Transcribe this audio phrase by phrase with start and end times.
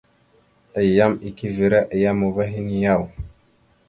[0.79, 3.03] Ayyam eke evere a yam ava henne yaw?